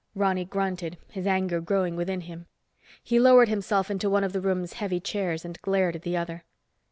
[0.15, 2.47] Ronny grunted, his anger growing within him.
[3.03, 6.43] He lowered himself into one of the room's heavy chairs, and glared at the other.